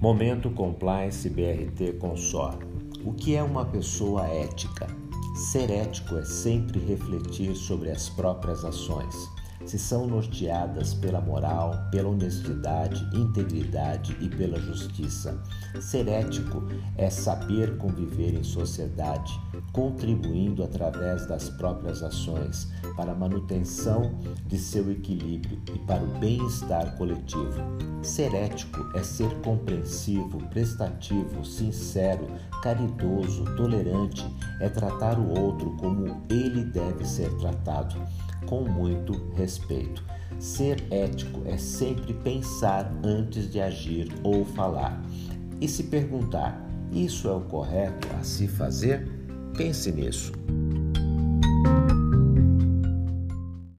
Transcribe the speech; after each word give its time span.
Momento 0.00 0.48
Compliance 0.50 1.28
BRT 1.28 1.94
Consor. 1.98 2.56
O 3.04 3.12
que 3.12 3.34
é 3.34 3.42
uma 3.42 3.64
pessoa 3.64 4.28
ética? 4.28 4.86
Ser 5.50 5.72
ético 5.72 6.16
é 6.16 6.24
sempre 6.24 6.78
refletir 6.78 7.56
sobre 7.56 7.90
as 7.90 8.08
próprias 8.08 8.64
ações 8.64 9.28
se 9.66 9.78
são 9.78 10.06
norteadas 10.06 10.94
pela 10.94 11.20
moral, 11.20 11.88
pela 11.90 12.08
honestidade, 12.08 13.04
integridade 13.14 14.16
e 14.20 14.28
pela 14.28 14.58
justiça. 14.58 15.40
Ser 15.80 16.08
ético 16.08 16.62
é 16.96 17.10
saber 17.10 17.76
conviver 17.76 18.34
em 18.34 18.42
sociedade, 18.42 19.38
contribuindo 19.72 20.62
através 20.62 21.26
das 21.26 21.50
próprias 21.50 22.02
ações 22.02 22.68
para 22.96 23.12
a 23.12 23.14
manutenção 23.14 24.18
de 24.46 24.58
seu 24.58 24.90
equilíbrio 24.90 25.60
e 25.74 25.78
para 25.80 26.02
o 26.02 26.18
bem-estar 26.18 26.96
coletivo. 26.96 27.62
Ser 28.02 28.34
ético 28.34 28.80
é 28.96 29.02
ser 29.02 29.28
compreensivo, 29.40 30.38
prestativo, 30.48 31.44
sincero, 31.44 32.26
caridoso, 32.62 33.44
tolerante, 33.56 34.24
é 34.60 34.68
tratar 34.68 35.18
o 35.18 35.38
outro 35.38 35.76
como 35.76 36.22
ele 36.28 36.64
deve 36.64 37.04
ser 37.04 37.30
tratado 37.36 37.96
com 38.46 38.62
muito 38.62 39.12
respeito. 39.34 40.04
Ser 40.38 40.82
ético 40.90 41.42
é 41.46 41.56
sempre 41.56 42.14
pensar 42.14 42.92
antes 43.04 43.50
de 43.50 43.60
agir 43.60 44.12
ou 44.22 44.44
falar. 44.44 45.00
E 45.60 45.66
se 45.66 45.84
perguntar, 45.84 46.64
isso 46.92 47.28
é 47.28 47.32
o 47.32 47.40
correto 47.40 48.08
a 48.18 48.22
se 48.22 48.46
fazer? 48.46 49.08
Pense 49.56 49.90
nisso. 49.90 50.32